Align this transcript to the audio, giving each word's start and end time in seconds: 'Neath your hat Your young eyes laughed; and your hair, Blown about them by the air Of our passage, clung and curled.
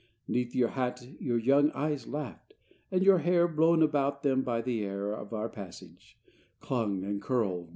'Neath 0.27 0.55
your 0.55 0.69
hat 0.69 1.05
Your 1.19 1.37
young 1.37 1.69
eyes 1.73 2.07
laughed; 2.07 2.55
and 2.91 3.03
your 3.03 3.19
hair, 3.19 3.47
Blown 3.47 3.83
about 3.83 4.23
them 4.23 4.41
by 4.41 4.59
the 4.59 4.83
air 4.83 5.13
Of 5.13 5.31
our 5.31 5.47
passage, 5.47 6.17
clung 6.59 7.03
and 7.03 7.21
curled. 7.21 7.69